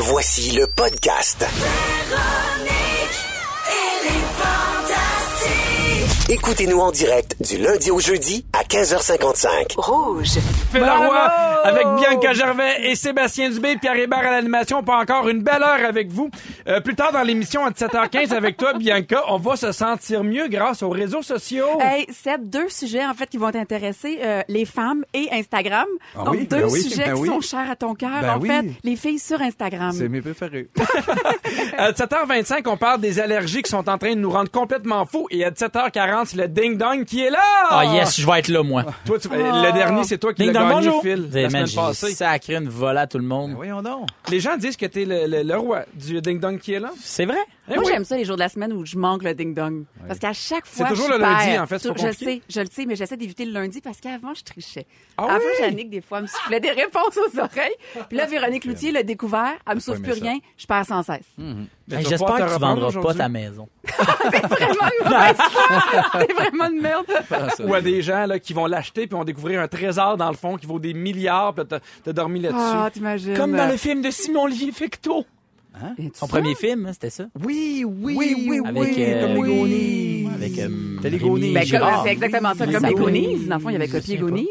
[0.00, 1.44] Voici le podcast.
[6.30, 9.76] Écoutez-nous en direct du lundi au jeudi à 15h55.
[9.78, 10.34] Rouge.
[10.70, 11.16] Phil Leroy
[11.64, 14.82] avec Bianca Gervais et Sébastien Dubé, Pierre Hébert à l'animation.
[14.82, 16.30] Pas encore une belle heure avec vous.
[16.68, 20.48] Euh, plus tard dans l'émission à 17h15 avec toi, Bianca, on va se sentir mieux
[20.48, 21.80] grâce aux réseaux sociaux.
[21.80, 25.86] Hey, Seb, deux sujets en fait qui vont t'intéresser, euh, les femmes et Instagram.
[26.14, 27.28] Ah Donc oui, deux ben oui, sujets ben qui oui.
[27.28, 28.20] sont chers à ton cœur.
[28.20, 28.48] Ben en oui.
[28.48, 29.92] fait, les filles sur Instagram.
[29.96, 30.68] C'est mes préférés.
[31.78, 35.26] À 17h25, on parle des allergies qui sont en train de nous rendre complètement fous.
[35.30, 37.38] Et à 17h40, c'est le ding-dong qui est là.
[37.70, 38.84] Ah yes, je vais être là, moi.
[39.04, 41.02] Toi, tu- Le dernier, c'est toi qui l'as Ding dong, gagné, bonjour.
[41.02, 42.14] Phil, la semaine passée.
[42.14, 43.50] Sacré une volée à tout le monde.
[43.50, 44.08] Ben voyons donc.
[44.30, 46.90] Les gens disent que t'es le, le, le roi du ding-dong qui est là.
[47.02, 47.38] C'est vrai?
[47.70, 47.90] Eh Moi, oui.
[47.92, 49.84] j'aime ça les jours de la semaine où je manque le ding-dong.
[50.06, 50.88] Parce qu'à chaque fois.
[50.88, 53.16] toujours je le lundi, en fait, c'est pas Je sais, je le sais, mais j'essaie
[53.16, 54.86] d'éviter le lundi parce qu'avant, je trichais.
[55.16, 55.44] Ah Avant, oui?
[55.60, 57.74] Jannick, des fois, me soufflait des réponses aux oreilles.
[58.08, 59.54] Puis là, Véronique Loutier l'a découvert.
[59.68, 60.24] Elle me souffle aimé plus ça.
[60.24, 60.38] rien.
[60.56, 61.26] Je perds sans cesse.
[61.38, 61.44] Hey,
[61.88, 63.68] vas J'espère que tu reprendre vendras pas ta maison.
[63.88, 66.20] Vraiment une mauvaise foi.
[66.26, 67.06] T'es vraiment une merde.
[67.64, 70.36] Ou à des gens là, qui vont l'acheter puis vont découvrir un trésor dans le
[70.36, 71.64] fond qui vaut des milliards puis
[72.04, 72.60] t'as dormi là-dessus.
[72.62, 73.34] Ah, t'imagines.
[73.34, 74.72] Comme dans le film de Simon-Olivier
[75.96, 76.10] Fecteau.
[76.14, 77.26] Son premier film, hein, c'était ça?
[77.44, 79.58] Oui, oui, Oui, oui, Avec, oui, euh, comme les oui.
[79.58, 80.28] Goonies.
[80.34, 80.68] Avec euh,
[81.02, 81.52] Rémi Goonies.
[81.54, 82.02] Ben, Girard.
[82.04, 83.46] c'est exactement ça, Les comme les Goonies.
[83.46, 84.16] Dans le fond, il y avait copié.
[84.16, 84.46] Goonies.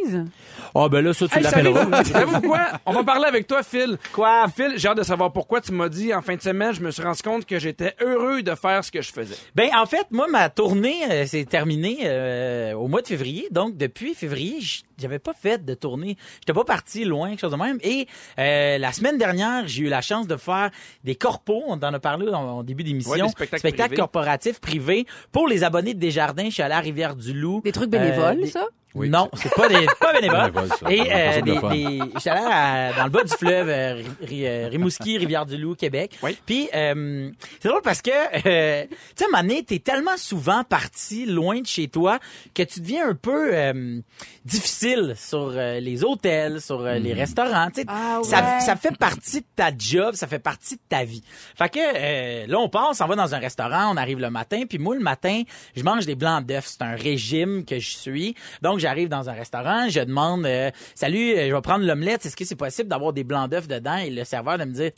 [0.75, 2.03] Ah ben là, ça, tu Hey, l'appelleras.
[2.03, 2.61] savez-vous quoi?
[2.85, 3.97] On va parler avec toi, Phil.
[4.13, 4.47] Quoi?
[4.55, 6.91] Phil, j'ai hâte de savoir pourquoi tu m'as dit en fin de semaine, je me
[6.91, 9.35] suis rendu compte que j'étais heureux de faire ce que je faisais.
[9.55, 13.47] Ben en fait, moi ma tournée euh, s'est terminée euh, au mois de février.
[13.51, 14.59] Donc depuis février,
[14.97, 16.17] j'avais pas fait de tournée.
[16.39, 17.77] J'étais pas parti loin, quelque chose de même.
[17.83, 18.07] Et
[18.39, 20.69] euh, la semaine dernière, j'ai eu la chance de faire
[21.03, 21.63] des corpos.
[21.67, 23.25] On en a parlé en, en début Ouais, d'émission.
[23.25, 23.95] des spectacles privés.
[23.95, 26.45] corporatifs privés pour les abonnés de Desjardins.
[26.45, 27.61] Je suis allé à Rivière-du-Loup.
[27.63, 28.65] Des trucs bénévoles, Euh, des- ça?
[28.95, 29.09] Oui.
[29.09, 30.51] Non, c'est pas des pas bénévoles.
[30.51, 30.91] Bénévole, ça.
[30.91, 33.69] Et euh, des, ça pour le des, j'étais allé à- dans le bas du fleuve,
[33.69, 36.17] euh, euh, Rimouski, Rivière-du-Loup, Québec.
[36.23, 36.37] Oui.
[36.45, 37.29] Puis euh,
[37.61, 41.87] c'est drôle parce que euh, tu sais, donné, t'es tellement souvent parti loin de chez
[41.89, 42.17] toi
[42.55, 43.99] que tu deviens un peu euh,
[44.45, 47.69] difficile sur euh, les hôtels, sur euh, les restaurants.
[47.69, 48.61] Tu sais, Ah ça, ouais.
[48.61, 51.23] ça fait partie de ta job, ça fait partie de ta vie.
[51.55, 54.63] Fait que euh, là, on passe, on va dans un restaurant, on arrive le matin,
[54.67, 55.43] puis moi, le matin,
[55.75, 56.65] je mange des blancs d'œufs.
[56.67, 58.35] C'est un régime que je suis.
[58.61, 62.35] Donc, j'arrive dans un restaurant, je demande euh, Salut, euh, je vais prendre l'omelette, est-ce
[62.35, 63.97] que c'est possible d'avoir des blancs d'œufs dedans?
[63.97, 64.91] Et le serveur de me dire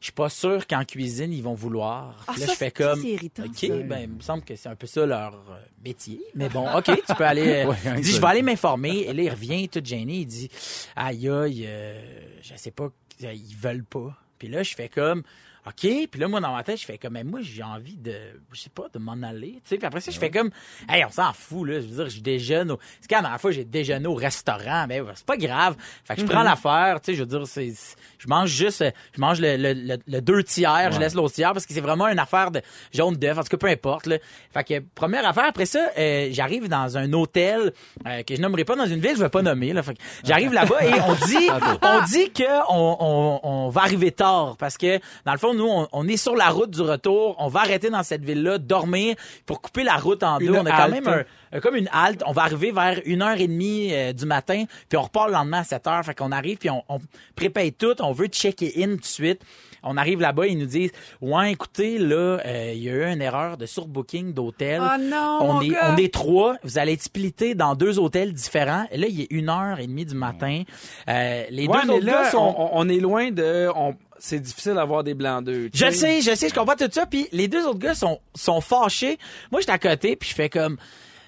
[0.00, 2.22] je suis pas sûr qu'en cuisine, ils vont vouloir.
[2.28, 3.00] Ah, Puis là, ça, je fais comme.
[3.00, 3.68] c'est irritant, OK, ça.
[3.84, 6.20] ben, il me semble que c'est un peu ça leur euh, métier.
[6.34, 7.64] Mais bon, OK, tu peux aller.
[7.64, 9.06] euh, Ouais, il dit, je vais aller m'informer.
[9.08, 10.16] Et là, il revient tout gêné.
[10.16, 10.50] Il dit,
[10.94, 11.98] aïe, aïe, euh,
[12.42, 12.90] je sais pas,
[13.22, 14.14] ils veulent pas.
[14.38, 15.22] Puis là, je fais comme,
[15.66, 16.08] OK.
[16.10, 18.14] Puis là, moi, dans ma tête, je fais comme, mais moi, j'ai envie de,
[18.52, 19.52] je sais pas, de m'en aller.
[19.54, 20.50] Tu sais, puis après ça, je fais comme,
[20.90, 21.80] hey, on s'en fout, là.
[21.80, 24.84] Je veux dire, je déjeune au, c'est quand la dernière fois, j'ai déjeuné au restaurant.
[24.88, 25.76] Mais c'est pas grave.
[26.04, 27.72] Fait que je prends l'affaire, tu sais, je veux dire, c'est,
[28.18, 31.52] je mange juste, je mange le, le, le, le deux tiers, je laisse l'autre tiers
[31.54, 32.60] parce que c'est vraiment une affaire de
[32.92, 33.38] jaune d'œuf.
[33.38, 34.18] En tout cas, peu importe, là.
[34.52, 37.72] Fait que, première affaire, après ça, euh, j'arrive dans un hôtel,
[38.06, 39.82] euh, que je nommerai pas dans une ville, je vais pas nommer, là.
[39.82, 41.48] Fait que j'arrive là-bas et on dit,
[41.82, 45.66] on dit que on, on, on va arriver tard parce que, dans le fond, nous,
[45.68, 47.36] on, on est sur la route du retour.
[47.38, 49.16] On va arrêter dans cette ville-là, dormir
[49.46, 50.46] pour couper la route en deux.
[50.46, 52.22] Une on a quand même un, comme une halte.
[52.26, 55.34] On va arriver vers une heure et demie euh, du matin, puis on repart le
[55.34, 56.04] lendemain à 7 heures.
[56.04, 56.98] Fait qu'on arrive, puis on, on
[57.36, 57.94] prépare tout.
[58.02, 59.40] On veut checker in tout de suite.
[59.86, 63.20] On arrive là-bas, ils nous disent Ouais, écoutez, là, euh, il y a eu une
[63.20, 64.80] erreur de surbooking d'hôtel.
[64.82, 65.92] Oh non, on mon est, gars.
[65.92, 66.56] on est trois.
[66.62, 68.86] Vous allez être splittés dans deux hôtels différents.
[68.90, 70.62] Et là, il est une heure et demie du matin.
[71.10, 72.54] Euh, les Ouais, deux mais autres là, gars sont.
[72.56, 73.68] on, on est loin de.
[73.76, 75.70] on- c'est difficile d'avoir des blancs d'œufs.
[75.74, 77.06] Je sais, je sais, je comprends tout ça.
[77.06, 79.18] Puis les deux autres gars sont, sont fâchés.
[79.50, 80.76] Moi, j'étais à côté, puis je fais comme...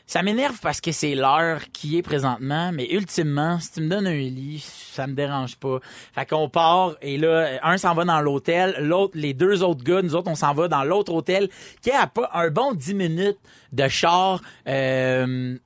[0.08, 4.06] Ça m'énerve parce que c'est l'heure qui est présentement, mais ultimement, si tu me donnes
[4.06, 5.80] un lit, ça me dérange pas.
[6.14, 10.02] Fait qu'on part, et là, un s'en va dans l'hôtel, l'autre, les deux autres gars,
[10.02, 11.48] nous autres, on s'en va dans l'autre hôtel,
[11.82, 13.38] qui a pas un bon 10 minutes
[13.72, 15.56] de char, euh,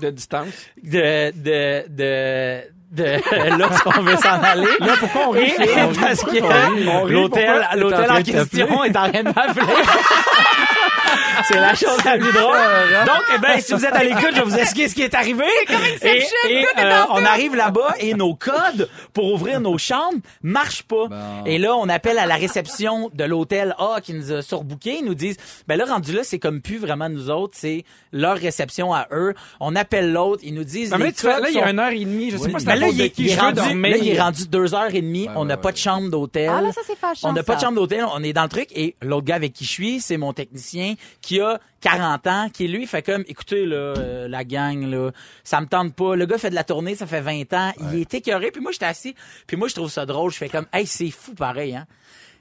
[0.00, 0.46] De distance.
[0.84, 3.04] de, de, de, de
[3.58, 4.66] là où on veut s'en aller.
[4.80, 5.52] Là, pourquoi on rit?
[6.00, 9.74] Parce que l'hôtel, l'hôtel en question est en train de m'appeler.
[11.46, 12.56] C'est la chose la plus drôle.
[13.06, 15.14] Donc, eh ben, si vous êtes à l'écoute, je vais vous expliquer ce qui est
[15.14, 15.44] arrivé.
[16.02, 21.06] et et, euh, on arrive là-bas et nos codes pour ouvrir nos chambres marchent pas.
[21.08, 21.44] Bon.
[21.46, 24.98] Et là, on appelle à la réception de l'hôtel A qui nous a surbooké.
[25.00, 25.36] Ils nous disent,
[25.66, 29.34] ben là, rendu là, c'est comme plus vraiment nous autres, c'est leur réception à eux.
[29.60, 31.90] On appelle l'autre, ils nous disent, Non, mais tu là, il y a une heure
[31.90, 32.30] et demie.
[32.30, 32.52] Je sais Oui.
[32.52, 33.54] pas si c'est là, la faute il de est, qui il est je veux rendu,
[33.60, 33.90] dormir.
[33.90, 35.28] là, il est rendu deux heures et demie.
[35.28, 35.72] Ouais, on n'a ouais, pas ouais.
[35.72, 36.50] de chambre d'hôtel.
[36.52, 38.04] Ah, là, ça, c'est fâchant, On n'a pas de chambre d'hôtel.
[38.14, 38.68] On est dans le truc.
[38.74, 42.66] Et l'autre gars avec qui je suis, c'est mon technicien qui a 40 ans, qui
[42.68, 45.10] lui fait comme, écoutez, là, euh, la gang, là,
[45.44, 46.16] ça me tente pas.
[46.16, 47.72] Le gars fait de la tournée, ça fait 20 ans.
[47.92, 48.50] Il est écœuré.
[48.50, 49.14] Puis moi, j'étais assis.
[49.46, 50.30] Puis moi, je trouve ça drôle.
[50.32, 51.86] Je fais comme, hey, c'est fou pareil, hein.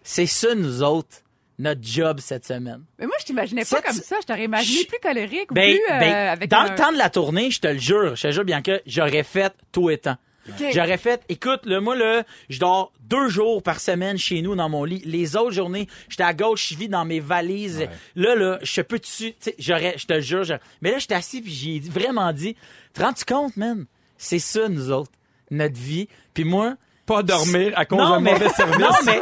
[0.03, 1.17] c'est ça, nous autres,
[1.59, 2.83] notre job cette semaine.
[2.99, 4.15] Mais moi, je t'imaginais pas Cette- comme ça.
[4.21, 6.91] Je t'aurais imaginé plus colérique ou Ben, plus euh, ben, avec dans un- le temps
[6.91, 9.89] de la tournée, je te le jure, je te jure bien que j'aurais fait tout
[9.89, 9.97] et
[10.73, 14.69] J'aurais fait, écoute, le moi, là, je dors deux jours par semaine chez nous dans
[14.69, 15.01] mon lit.
[15.05, 17.79] Les autres journées, j'étais à gauche, je vis dans mes valises.
[18.15, 20.43] Là, là, je peux dessus, j'aurais, je te jure.
[20.43, 22.55] j'aurais- Mais là, j'étais assis puis j'ai vraiment dit,
[22.93, 23.85] te rends-tu compte, man?
[24.17, 25.11] C'est ça, nous autres,
[25.51, 26.07] notre vie.
[26.33, 26.75] Puis moi,
[27.07, 28.77] Pas dormir à cause d'un mauvais service.
[28.77, 29.19] non, mais,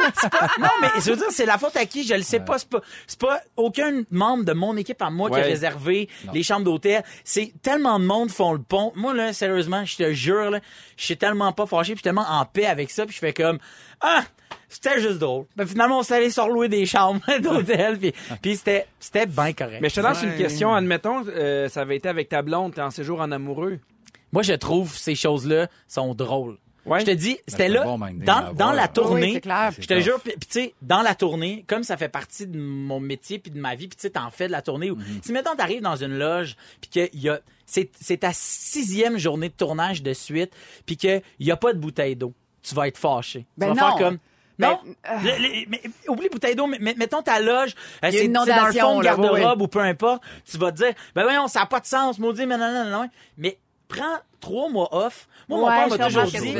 [0.58, 2.04] non, mais je veux dire, c'est la faute à qui?
[2.06, 2.58] Je le sais pas.
[2.58, 6.42] C'est pas, c'est pas aucun membre de mon équipe à moi qui a réservé les
[6.42, 7.02] chambres d'hôtel.
[7.24, 8.92] C'est tellement de monde font le pont.
[8.96, 10.60] Moi, là, sérieusement, je te jure, là,
[10.96, 13.20] je suis tellement pas fâché, puis je suis tellement en paix avec ça, puis je
[13.20, 13.58] fais comme,
[14.00, 14.24] ah,
[14.68, 15.46] c'était juste drôle.
[15.56, 18.12] Ben, finalement, on s'est allé sur louer des chambres d'hôtel, puis,
[18.42, 19.78] puis c'était, c'était bien correct.
[19.80, 20.74] Mais je te lance une question.
[20.74, 23.78] Admettons, euh, ça avait été avec ta blonde, t'es en séjour en amoureux.
[24.32, 26.58] Moi, je trouve ces choses-là sont drôles.
[26.86, 27.00] Ouais.
[27.00, 29.72] Je te dis, c'était là, bon dans, dans la oui, tournée, clair.
[29.78, 33.00] je te jure, puis tu sais, dans la tournée, comme ça fait partie de mon
[33.00, 34.90] métier puis de ma vie, puis tu sais, t'en fais de la tournée.
[34.90, 35.20] où- Mhm.
[35.22, 39.48] Si mettons t'arrives dans une loge, puis qu'il y a, c'est c'est ta sixième journée
[39.48, 40.52] de tournage de suite,
[40.86, 43.46] puis qu'il y a pas de bouteille d'eau, tu vas être fâché.
[43.58, 43.96] Ben tu vas non.
[43.98, 44.18] faire comme
[44.58, 44.78] Ben, non,
[45.22, 48.50] Le- le- mais, oublie bouteille d'eau, mais, mais- mettons ta loge, euh, c'est dans le
[48.50, 51.60] inondation, fond de oui, garde-robe ou peu importe, tu vas te dire, ben voyons, ça
[51.60, 53.10] n'a pas de sens, maudit, mais non, non, non, non.
[53.36, 55.28] Mais prends trois mois off.
[55.48, 56.54] Moi, mon père je m'a toujours dit,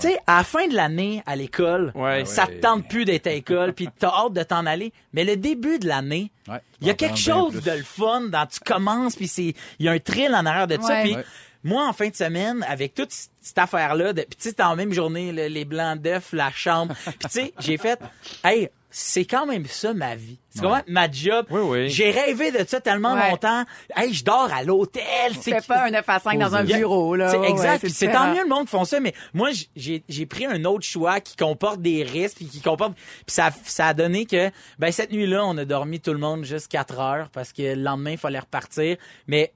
[0.00, 2.24] tu sais, à la fin de l'année à l'école, Ouais.
[2.24, 4.92] ça te tente plus d'être à l'école, puis t'as hâte de t'en aller.
[5.12, 8.46] Mais le début de l'année, Ouais, il y a quelque chose de le fun dans
[8.46, 10.88] tu commences, puis c'est il y a un thrill en arrière de ça.
[10.88, 11.02] Ouais.
[11.02, 11.24] Puis Ouais.
[11.64, 14.92] moi, en fin de semaine, avec toute cette affaire-là, de- puis tu sais, en même
[14.92, 16.94] journée, le- les blancs d'œufs, la chambre.
[17.04, 17.98] Puis tu sais, j'ai fait,
[18.44, 20.38] hey, c'est quand même ça ma vie.
[20.50, 21.46] C'est vraiment ma job.
[21.50, 21.88] Oui, oui.
[21.90, 23.30] J'ai rêvé de ça tellement Ouais.
[23.30, 23.64] longtemps.
[23.94, 25.04] Hey, je dors à l'hôtel.
[25.34, 27.30] Tu fais pas un 9 à 5 dans un bureau, là.
[27.30, 27.82] c'est Ouais, exact.
[27.84, 30.84] ouais, c'est tant mieux le monde qui font ça, mais moi, j'ai, pris un autre
[30.84, 32.94] choix qui comporte des risques, puis qui comporte.
[32.94, 36.44] Puis ça, ça a donné que, ben, cette nuit-là, on a dormi tout le monde
[36.44, 38.96] juste 4 heures parce que le lendemain, il fallait repartir.
[39.26, 39.52] Mais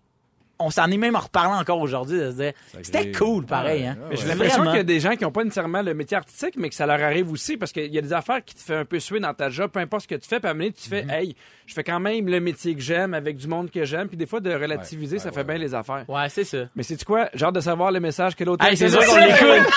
[0.64, 3.88] on s'en est même en reparlant encore aujourd'hui de se dire, c'était cool, pareil, Ouais,
[3.88, 3.96] hein.
[4.12, 6.68] j'ai l'impression qu'il y a des gens qui n'ont pas nécessairement le métier artistique, mais
[6.68, 8.84] que ça leur arrive aussi parce qu'il y a des affaires qui te fait un
[8.84, 10.64] peu suer dans ta job, peu importe ce que tu fais, puis à un moment
[10.64, 11.34] donné, tu fais, hey,
[11.66, 14.26] je fais quand même le métier que j'aime avec du monde que j'aime, puis des
[14.26, 15.44] fois de relativiser, Ouais, ça ouais, fait ouais.
[15.44, 16.04] bien les affaires.
[16.08, 16.58] Ouais, c'est ça.
[16.76, 17.28] Mais c'est quoi?
[17.34, 19.72] J'ai hâte de savoir le message que l'autre Hey, c'est sûr qu'on l'écoute.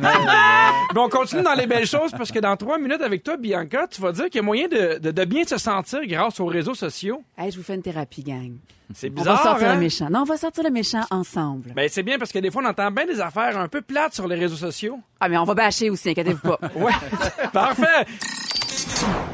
[0.00, 3.86] Mais on continue dans les belles choses parce que dans trois minutes avec toi, Bianca,
[3.90, 6.46] tu vas dire qu'il y a moyen de, de- de bien se sentir grâce aux
[6.46, 7.22] réseaux sociaux.
[7.36, 8.52] Hey, je vous fais une thérapie, gang.
[8.94, 9.36] C'est On bizarre.
[9.36, 9.74] va sortir hein?
[9.74, 10.08] le méchant.
[10.10, 11.72] Non, on va sortir le méchant ensemble.
[11.74, 14.14] Ben, c'est bien parce que des fois, on entend bien des affaires un peu plates
[14.14, 14.98] sur les réseaux sociaux.
[15.20, 16.58] Ah, mais on va bâcher aussi, inquiétez-vous pas.
[16.74, 16.92] Ouais.
[17.52, 18.06] Parfait.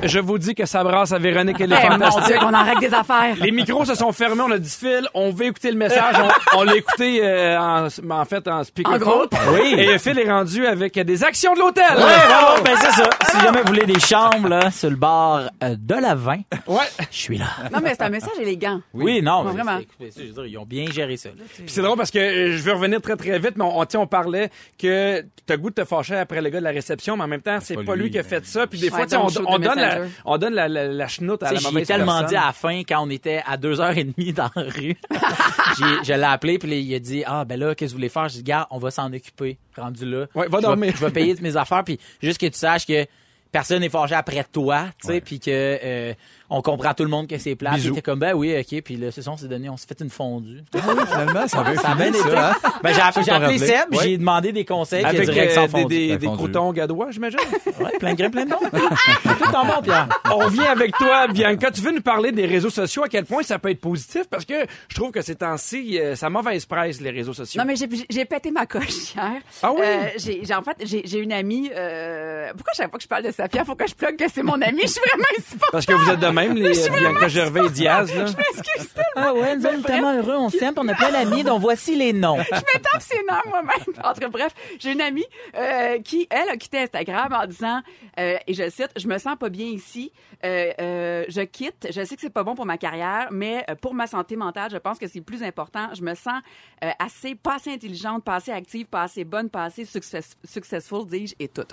[0.02, 2.24] Je vous dis que ça brasse à Véronique et les Eh, mon fantastiques.
[2.26, 3.36] Dieu, qu'on en règle des affaires.
[3.40, 6.14] Les micros se sont fermés, on a dit fil, on veut écouter le message,
[6.52, 9.02] on, on l'a écouté euh, en, en fait en speakerphone.
[9.02, 9.34] En groupe?
[9.54, 9.74] Oui.
[9.78, 11.84] Et Phil est rendu avec des actions de l'hôtel.
[11.96, 13.08] Ouais, ben c'est ça.
[13.30, 16.36] Si jamais vous voulez des chambres, là, sur le bar euh, de la 20,
[16.66, 16.78] Ouais.
[17.10, 17.46] je suis là.
[17.72, 18.80] Non, mais c'est un message élégant.
[18.92, 19.78] Oui, non, Ouais, mais vraiment.
[19.78, 21.30] c'est- écoutez, ça, je veux dire, ils ont bien géré ça.
[21.66, 24.06] c'est drôle parce que euh, je veux revenir très très vite, mais on, on, on
[24.06, 27.28] parlait que t'as goût de te fâcher après le gars de la réception, mais en
[27.28, 28.66] même temps, c'est pas pas lui lui, qui a fait ça.
[28.66, 29.06] Puis des fois,
[29.46, 32.20] on, on donne la, on donne la, la, la chenoute à Tu la mauvaise tellement
[32.20, 32.26] personne.
[32.28, 34.96] dit à la fin, quand on était à 2h30 dans la rue,
[35.78, 38.08] j'ai- je l'ai appelé, puis il a dit, ah, ben là, qu'est-ce que vous voulez
[38.08, 38.28] faire?
[38.28, 40.26] J'ai dit, gars, on va s'en occuper, rendu là.
[40.34, 40.92] Ouais, va je dormir.
[40.92, 43.06] Vais, je vais payer toutes mes affaires, puis juste que tu saches que
[43.54, 46.12] personne n'est fâché après toi, tu sais, puis que euh,
[46.50, 47.74] on comprend tout le monde que c'est plat.
[47.80, 50.00] T'es comme, ben oui, ok, puis là, c'est ça, on s'est donné, on s'est fait
[50.02, 50.60] une fondue.
[50.74, 52.18] Ah oui, finalement, ça avait Ça fini, été.
[52.18, 52.54] ça, hein?
[52.82, 53.58] Ben, j'ai appelé.
[53.58, 53.98] Seb, Ouais.
[54.02, 57.38] j'ai demandé des conseils, Avec euh, des, des, des croutons gadois, j'imagine?
[57.80, 58.50] Ouais, plein de grains, plein de
[59.38, 60.08] tout en bon, Pierre.
[60.32, 61.70] On revient avec toi, Bianca.
[61.70, 64.22] Tu veux nous parler des réseaux sociaux, à quel point ça peut être positif?
[64.28, 64.54] Parce que
[64.88, 67.60] je trouve que ces temps-ci, euh, ça mauvaise presse, les réseaux sociaux.
[67.60, 69.32] Non, mais j'ai- j'ai pété ma coche hier.
[69.62, 69.80] Ah oui?
[69.84, 71.70] Euh, j'ai, en fait, j'ai, j'ai une amie.
[71.74, 72.50] Euh...
[72.56, 74.60] Pourquoi chaque fois que je parle de Safia, faut que je plug que c'est mon
[74.62, 74.80] amie?
[74.82, 75.72] Je suis vraiment insupportable.
[75.72, 78.24] Parce que vous êtes de même, les Bianca Gervais et Diaz, là.
[78.24, 78.94] Je m'excuse.
[79.16, 82.14] Ah ouais, nous sommes tellement heureux, on s'aime, on a plein d'amis, dont voici les
[82.14, 82.38] noms.
[82.38, 84.02] je me tape ses nerfs moi-même.
[84.02, 87.82] En tout cas, bref, j'ai une amie euh, qui, elle, a quitté Instagram en disant,
[88.18, 90.10] euh, et je cite, je me sens pas bien ici,
[90.42, 93.92] euh, euh, je quitte, je sais que c'est pas bon pour ma carrière, mais pour
[93.92, 95.90] ma santé mentale, je pense que c'est plus important.
[95.92, 96.40] Je me sens
[96.82, 101.06] euh, assez, pas assez intelligente, pas assez active, pas assez bonne, pas assez success, successful,
[101.06, 101.66] dis-je, et tout.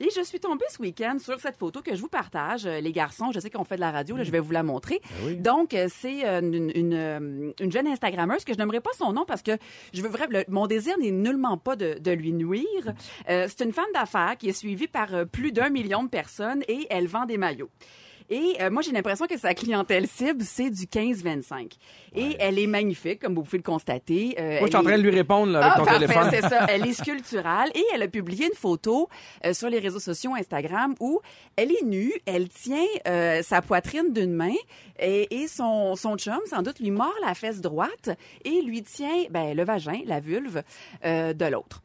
[0.00, 2.90] Et je suis tombée ce week-end sur cette photo que je vous partage, euh, les
[2.92, 3.30] garçons.
[3.32, 5.00] Je sais qu'on fait de la radio, là, je vais vous la montrer.
[5.36, 9.24] Donc, euh, c'est euh, une, une, une jeune Instagrammeuse que je n'aimerais pas son nom
[9.26, 9.52] parce que
[9.92, 10.38] je veux vraiment.
[10.38, 12.94] le- mon désir n'est nullement pas de, de lui nuire.
[13.28, 16.86] Euh, c'est une femme d'affaires qui est suivie par plus d'un million de personnes et
[16.88, 17.70] elle vend des maillots.
[18.30, 21.72] Et euh, moi, j'ai l'impression que sa clientèle cible, c'est du 15-25.
[22.14, 24.36] Et elle est magnifique, comme vous pouvez le constater.
[24.38, 26.00] Euh, Moi, je suis en train est- de lui répondre là, avec ah, ton parfait,
[26.06, 26.28] téléphone.
[26.32, 26.66] c'est ça.
[26.68, 29.08] Elle est sculpturale et elle a publié une photo
[29.44, 31.20] euh, sur les réseaux sociaux Instagram où
[31.56, 34.54] elle est nue, elle tient euh, sa poitrine d'une main
[34.98, 38.10] et, et son, son chum, sans doute, lui mord la fesse droite
[38.44, 40.62] et lui tient ben, le vagin, la vulve,
[41.04, 41.82] euh, de l'autre.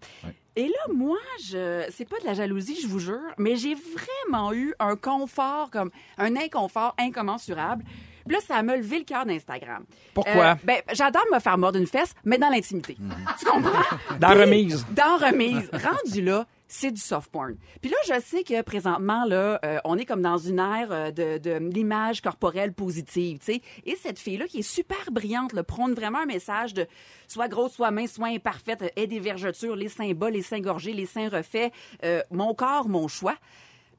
[0.56, 4.54] Et là, moi, je, c'est pas de la jalousie, je vous jure, mais j'ai vraiment
[4.54, 7.84] eu un confort, comme un inconfort incommensurable.
[8.26, 9.84] Puis là, ça m'a levé le cœur d'Instagram.
[10.14, 10.46] Pourquoi?
[10.46, 12.98] Euh, ben, j'adore me faire mordre une fesse, mais dans l'intimité.
[13.40, 13.72] Tu comprends?
[14.20, 14.86] Dans Puis, remise.
[14.92, 15.70] Dans remise.
[15.72, 17.56] Rendu là, c'est du soft porn.
[17.82, 21.12] Puis là, je sais que présentement, là, euh, on est comme dans une ère euh,
[21.12, 23.62] de, de l'image corporelle positive, tu sais.
[23.86, 26.88] Et cette fille-là, qui est super brillante, là, prône vraiment un message de
[27.28, 30.60] soit grosse, soit mince, soit imparfaite, euh, aie des vergetures, les seins bas, les seins
[30.60, 31.72] gorgés, les seins refaits,
[32.04, 33.36] euh, mon corps, mon choix.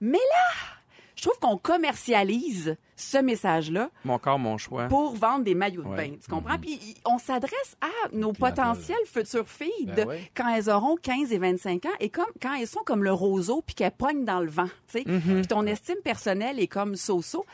[0.01, 0.77] Mais là,
[1.17, 4.87] je trouve qu'on commercialise ce message-là Mon corps, mon choix.
[4.89, 6.09] pour vendre des maillots de Ouais.
[6.11, 6.15] bain.
[6.23, 6.59] Tu comprends?
[6.59, 10.31] Puis y- on s'adresse à nos potentielles futures filles Ben ouais.
[10.35, 13.63] quand elles auront 15 et 25 ans et comme quand elles sont comme le roseau
[13.65, 14.69] puis qu'elles pognent dans le vent.
[14.91, 15.05] tu sais?
[15.05, 17.45] Puis ton estime personnelle est comme so-so.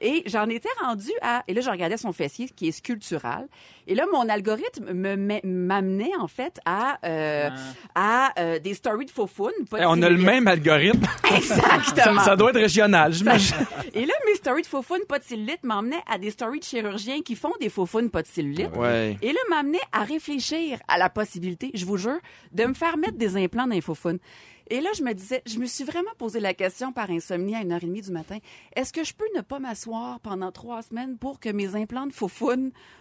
[0.00, 1.42] Et j'en étais rendue à...
[1.48, 3.48] Et là, je regardais son fessier qui est sculptural.
[3.86, 7.48] Et là, mon algorithme me met- m'amenait en fait à, euh,
[7.94, 11.06] à euh, des stories de faux pas de Eh, on a le même algorithme.
[11.34, 12.18] Exactement.
[12.20, 13.56] ça, ça doit être régional, j'imagine.
[13.94, 17.22] Et là, mes stories de faux pas de cellulite m'emmenaient à des stories de chirurgiens
[17.22, 18.76] qui font des faux pas de cellulite.
[18.76, 19.16] Ouais.
[19.22, 22.18] Et là, m'amenait à réfléchir à la possibilité, je vous jure,
[22.52, 23.94] de me faire mettre des implants dans les faux
[24.70, 27.62] Et là, je me disais, je me suis vraiment posé la question par insomnie à
[27.62, 28.38] une heure et demie du matin.
[28.76, 32.12] Est-ce que je peux ne pas m'asseoir pendant trois semaines pour que mes implants de
[32.12, 32.28] faux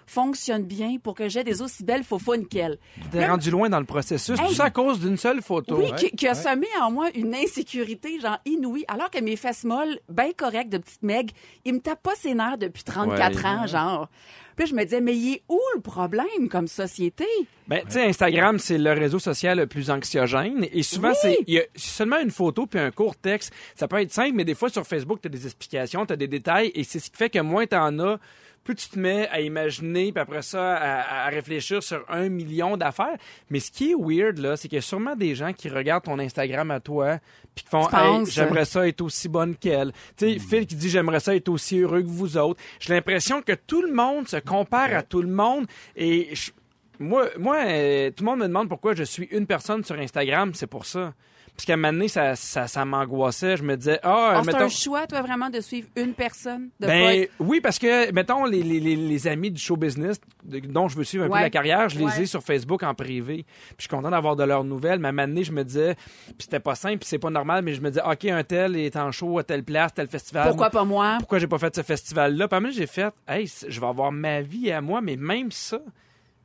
[0.05, 2.17] fonctionnent bien, pour que j'ai des aussi belles faux
[2.49, 2.77] qu'elles?
[3.11, 4.39] T'es rendu loin dans le processus.
[4.39, 4.47] Hey.
[4.47, 5.77] Tout ça à cause d'une seule photo.
[5.77, 8.85] Oui, qui, qui a semé en moi une insécurité, genre inouïe.
[8.87, 11.31] Alors que mes fesses molles, bien correctes de petite meg,
[11.65, 13.45] ils me tapent pas ses nerfs depuis 34 Ouais.
[13.45, 14.09] ans, genre.
[14.57, 17.25] Puis je me disais, mais il est où le problème comme société?
[17.67, 20.67] Ben, tu sais, Instagram, c'est le réseau social le plus anxiogène.
[20.73, 21.15] Et souvent, Oui.
[21.21, 23.53] c'est il y a seulement une photo puis un court texte.
[23.75, 26.15] Ça peut être simple, mais des fois, sur Facebook, tu as des explications, tu as
[26.15, 26.71] des détails.
[26.75, 28.19] Et c'est ce qui fait que moins t'en as,
[28.67, 32.75] plus tu te mets à imaginer, puis après ça, à, à réfléchir sur un million
[32.77, 33.15] d'affaires.
[33.49, 36.03] Mais ce qui est weird, là, c'est qu'il y a sûrement des gens qui regardent
[36.03, 37.19] ton Instagram à toi,
[37.55, 37.87] puis qui font
[38.19, 39.91] Hey, j'aimerais ça être aussi bonne qu'elle.
[40.17, 42.61] Tu sais, Phil qui dit j'aimerais ça être aussi heureux que vous autres.
[42.79, 46.51] J'ai l'impression que tout le monde se compare à tout le monde et je-
[46.99, 50.51] moi, moi euh, tout le monde me demande pourquoi je suis une personne sur Instagram,
[50.53, 51.13] c'est pour ça.
[51.57, 53.57] Parce qu'à un moment donné, ça, ça, ça m'angoissait.
[53.57, 54.65] Je me disais, ah, Oh, c'est mettons...
[54.65, 56.69] un choix, toi, vraiment, de suivre une personne?
[56.79, 59.75] De Ben pas être- oui, parce que, mettons, les, les, les, les amis du show
[59.75, 62.83] business de- dont je veux suivre un peu la carrière, je les ai sur Facebook
[62.83, 63.43] en privé.
[63.69, 64.99] Puis je suis content d'avoir de leurs nouvelles.
[64.99, 65.95] Mais à un moment donné, je me disais,
[66.27, 68.75] puis c'était pas simple, puis c'est pas normal, mais je me disais, OK, un tel
[68.75, 70.49] est en show à telle place, tel festival.
[70.49, 71.15] Pourquoi pas moi?
[71.17, 72.47] Pourquoi j'ai pas fait ce festival-là?
[72.47, 75.01] Puis à un moment donné, j'ai fait, hey, je vais avoir ma vie à moi,
[75.01, 75.79] mais même ça,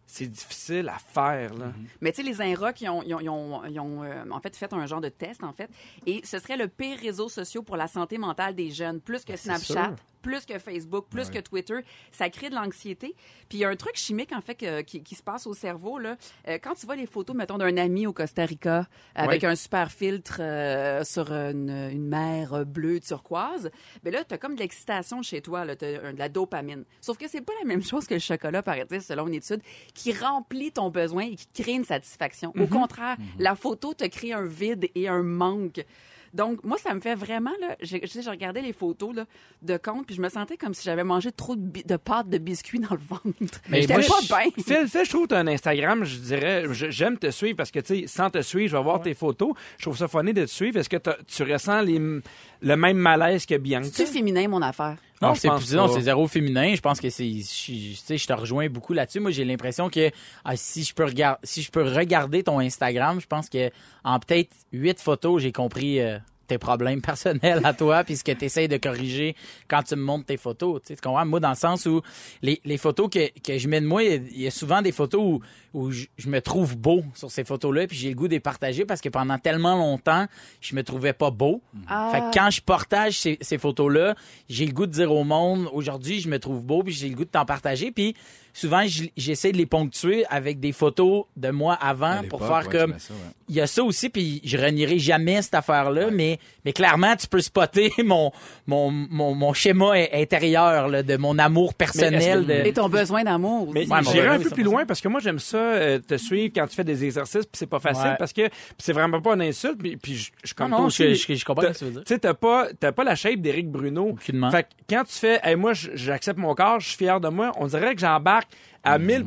[0.07, 1.73] c'est difficile à faire, là.
[2.01, 4.41] Mais tu sais, les INROC, ils ont, ils ont- ils ont- ils ont, euh, en
[4.41, 5.71] fait fait un genre de test, en fait.
[6.07, 9.01] Et ce serait le pire réseau social pour la santé mentale des jeunes.
[9.01, 9.95] Plus que Snapchat, sûr.
[10.21, 11.81] plus que Facebook, plus que Twitter.
[12.13, 13.15] Ça crée de l'anxiété.
[13.49, 15.55] Puis il y a un truc chimique, en fait, que- qui, qui se passe au
[15.55, 15.99] cerveau.
[15.99, 16.17] Là.
[16.47, 19.49] Euh, quand tu vois les photos, mettons, d'un ami au Costa Rica avec Ouais.
[19.49, 23.71] un super filtre euh, sur une, une mer bleue turquoise,
[24.05, 26.85] ben là, tu as comme de l'excitation chez toi, tu as de la dopamine.
[27.01, 29.61] Sauf que c'est pas la même chose que le chocolat, paraît dire selon une étude,
[29.95, 32.53] qui remplit ton besoin et qui crée une satisfaction.
[32.59, 35.85] Au contraire, la photo te crée un vide et un manque.
[36.33, 39.27] Donc, moi, ça me fait vraiment, là, je, je, sais, je regardais les photos là,
[39.61, 42.39] de compte, puis je me sentais comme si j'avais mangé trop de, de pâtes de
[42.39, 43.61] biscuits dans le ventre.
[43.69, 44.51] Mais moi, pas bien.
[44.53, 47.81] Phil, Phil, je trouve que t'as un Instagram, je dirais, j'aime te suivre parce que,
[47.81, 49.53] tu sais, sans te suivre, je vais voir tes photos.
[49.77, 50.79] Je trouve ça funny de te suivre.
[50.79, 50.97] Est-ce que
[51.27, 53.89] tu ressens les, le même malaise que Bianca?
[53.93, 54.97] C'est féminin, mon affaire?
[55.23, 56.75] Non, c'est plus non, c'est zéro féminin.
[56.75, 59.21] Je pense que c'est, je, tu sais, je te rejoins beaucoup là-dessus.
[59.21, 60.11] Moi, j'ai l'impression que
[60.45, 63.71] ah, si je peux regarder, si je peux regarder ton Instagram, je pense que
[64.05, 68.33] en peut-être huit photos, j'ai compris euh, tes problèmes personnels à toi, puis ce que
[68.33, 69.37] tu essaies de corriger
[69.69, 70.81] quand tu me montres tes photos.
[70.87, 71.27] Tu comprends?
[71.27, 72.03] Moi, dans le sens où
[72.43, 75.23] les, les photos que, que je mets de moi, il y a souvent des photos
[75.23, 75.41] où,
[75.75, 78.41] où je, je me trouve beau sur ces photos-là, puis j'ai le goût de les
[78.41, 80.27] partager parce que pendant tellement longtemps,
[80.61, 81.63] je me trouvais pas beau.
[81.89, 82.11] Ah.
[82.13, 84.15] Fait que quand je partage ces, ces photos-là,
[84.49, 87.15] j'ai le goût de dire au monde, aujourd'hui, je me trouve beau, puis j'ai le
[87.15, 87.93] goût de t'en partager.
[87.93, 88.15] Puis
[88.53, 88.83] souvent,
[89.17, 92.99] j'essaie de les ponctuer avec des photos de moi avant pour faire ouais, comme.
[92.99, 93.21] ça, ouais.
[93.49, 97.27] Il y a ça aussi, puis je renierai jamais cette affaire-là, mais, mais clairement, tu
[97.27, 98.33] peux spotter mon,
[98.67, 102.13] mon, mon, mon schéma in- intérieur là, de mon amour personnel.
[102.47, 102.69] Mais est-ce de...
[102.69, 103.71] Et ton besoin d'amour.
[103.75, 106.67] Mais j'irai un peu plus loin parce que moi j'aime ça euh, te suivre quand
[106.67, 108.17] tu fais des exercices puis c'est pas facile Ouais.
[108.19, 110.31] parce que c'est vraiment pas une insulte puis, puis je,
[110.61, 112.05] Non, toi non, aussi, je- je- je comprends ce que tu veux dire.
[112.05, 114.11] Tu sais t'as pas t'as pas la shape d'Éric Bruno.
[114.11, 114.51] Aucunement.
[114.51, 117.53] Fait que quand tu fais hey, moi j'accepte mon corps, je suis fier de moi,
[117.59, 118.42] on dirait que j'embarque
[118.85, 119.25] à 1000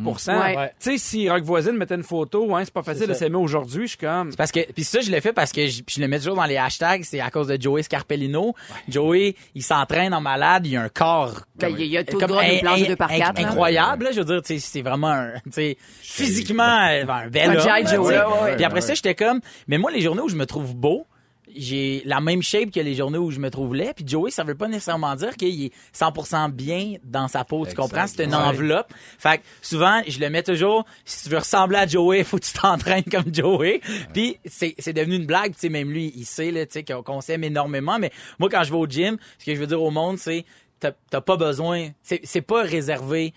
[0.55, 0.71] Ouais.
[0.81, 3.83] Tu sais si Rock Voisine mettait une photo, hein, c'est pas facile de s'aimer aujourd'hui,
[3.83, 5.95] je suis comme C'est parce que puis ça je l'ai fait parce que je, puis
[5.95, 8.53] je le mets toujours dans les hashtags, c'est à cause de Joey Scarpellino.
[8.89, 12.17] Joey, il s'entraîne en malade, il a un corps Ben, comme- il y a tout
[12.19, 15.51] comme droit planche de par quatre, incroyable, là, je veux dire, c'est vraiment un, tu
[15.51, 17.63] sais, physiquement un bel homme.
[18.43, 18.55] Ouais.
[18.55, 21.05] Puis après ça, j'étais comme mais moi les journées où je me trouve beau,
[21.53, 23.93] j'ai la même shape que les journées où je me trouve laid.
[23.95, 27.65] Puis Joey, ça veut pas nécessairement dire qu'il est 100% bien dans sa peau.
[27.65, 27.81] Tu Exact.
[27.83, 28.07] comprends?
[28.07, 28.41] C'est une Ouais.
[28.41, 28.93] enveloppe.
[29.19, 32.45] Fait que souvent, je le mets toujours, si tu veux ressembler à Joey, faut que
[32.45, 33.81] tu t'entraînes comme Joey.
[34.13, 35.53] Puis c'est c'est devenu une blague.
[35.53, 37.97] Tu sais, même lui, il sait là, tu sais, qu'on s'aime énormément.
[37.99, 40.45] Mais moi, quand je vais au gym, ce que je veux dire au monde, c'est
[40.79, 41.89] t'as t'as pas besoin...
[42.03, 43.33] C'est c'est pas réservé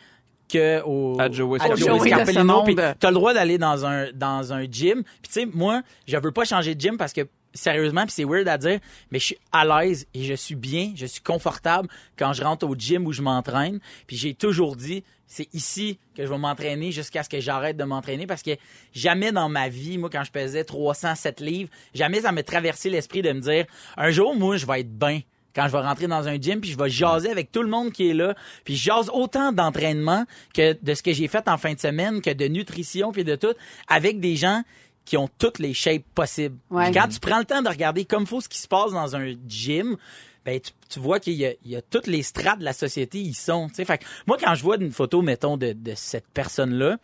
[0.53, 1.67] que au À Joey à.
[1.67, 2.45] Joey Joey de ce Scarpellino.
[2.45, 2.65] monde.
[2.65, 5.03] Puis t'as le droit d'aller dans un dans un gym.
[5.23, 7.21] Puis tu sais, moi, je veux pas changer de gym parce que
[7.59, 10.93] sérieusement, puis c'est weird à dire, mais je suis à l'aise et je suis bien,
[10.97, 13.81] je suis confortable quand je rentre au gym où je m'entraîne.
[14.07, 17.85] Puis j'ai toujours dit, c'est ici que je vais m'entraîner jusqu'à ce que j'arrête de
[17.85, 18.53] m'entraîner parce que
[18.93, 23.23] jamais dans ma vie, moi, quand je pesais 307 livres, jamais ça m'est traversé l'esprit
[23.23, 25.21] de me dire, un jour, moi, je vais être bien
[25.55, 27.91] quand je vais rentrer dans un gym puis je vais jaser avec tout le monde
[27.91, 28.35] qui est là
[28.65, 30.25] puis je jase autant d'entraînement
[30.55, 33.35] que de ce que j'ai fait en fin de semaine que de nutrition puis de
[33.35, 33.55] tout
[33.89, 34.63] avec des gens
[35.09, 36.59] qui ont toutes les shapes possibles.
[36.71, 36.93] Ouais.
[36.93, 39.35] Quand tu prends le temps de regarder comme faut ce qui se passe dans un
[39.47, 39.97] gym,
[40.45, 42.75] ben tu, tu vois qu'il y a, il y a toutes les strates de la
[42.75, 43.87] société ils sont, tu sais.
[43.87, 46.99] Fait que moi quand je vois une photo mettons de, de cette personne là,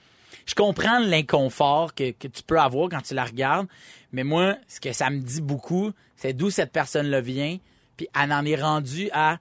[0.44, 3.68] je comprends l'inconfort que, que tu peux avoir quand tu la regardes,
[4.12, 7.56] mais moi, ce que ça me dit beaucoup, c'est d'où cette personne-là vient,
[7.96, 9.38] puis elle en est rendue à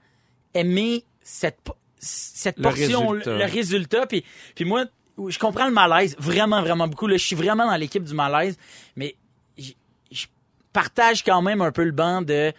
[0.54, 1.60] aimer cette,
[2.00, 3.32] cette Le portion, résultat.
[3.34, 4.24] le, le résultat, puis,
[4.56, 4.86] puis moi,
[5.18, 8.58] je comprends le malaise, vraiment, vraiment beaucoup, là, je suis vraiment dans l'équipe du malaise,
[8.96, 9.16] mais
[9.58, 10.26] je
[10.72, 12.52] partage quand même un peu le banc de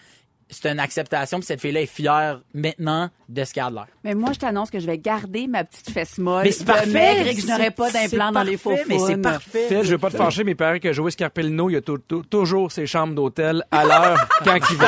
[0.51, 3.87] c'est une acceptation, puis cette fille-là est fière maintenant de ce qu'elle a de l'air.
[4.05, 6.45] Mais moi, je t'annonce que je vais garder ma petite fesse molle.
[6.45, 9.17] Mais c'est parfait, maigre et que je n'aurai pas d'implant dans les faux Mais c'est
[9.17, 9.67] parfait.
[9.69, 11.99] Phil, je veux pas te fâcher, mais il paraît que Joey Scarpellino, il a tou-
[11.99, 14.87] tou- toujours ses chambres d'hôtel à l'heure quand il veut.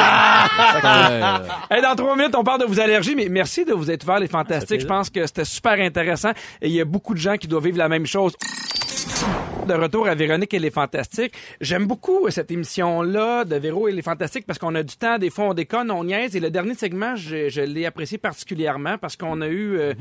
[1.70, 4.20] Hey, dans trois minutes, on parle de vos allergies, mais merci de vous être ouvert
[4.20, 4.80] les fantastiques.
[4.80, 7.64] Je pense que c'était super intéressant et il y a beaucoup de gens qui doivent
[7.64, 8.34] vivre la même chose.
[9.66, 11.34] De retour à Véronique et les Fantastiques.
[11.60, 15.28] J'aime beaucoup cette émission-là de Véro et les Fantastiques parce qu'on a du temps, des
[15.30, 16.36] fois on déconne, on niaise.
[16.36, 19.94] Et le dernier segment, je, je l'ai apprécié particulièrement parce qu'on a eu euh,